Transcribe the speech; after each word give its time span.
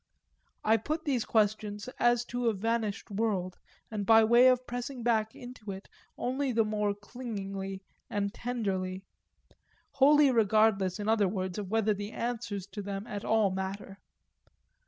I 0.63 0.77
put 0.77 1.05
these 1.05 1.25
questions 1.25 1.87
as 1.99 2.25
to 2.25 2.47
a 2.49 2.55
vanished 2.55 3.11
world 3.11 3.59
and 3.91 4.03
by 4.03 4.23
way 4.23 4.47
of 4.47 4.65
pressing 4.65 5.03
back 5.03 5.35
into 5.35 5.69
it 5.69 5.87
only 6.17 6.51
the 6.51 6.65
more 6.65 6.95
clingingly 6.95 7.83
and 8.09 8.33
tenderly 8.33 9.03
wholly 9.91 10.31
regardless 10.31 10.97
in 10.99 11.07
other 11.07 11.27
words 11.27 11.59
of 11.59 11.69
whether 11.69 11.93
the 11.93 12.13
answers 12.13 12.65
to 12.71 12.81
them 12.81 13.05
at 13.05 13.23
all 13.23 13.51
matter. 13.51 13.99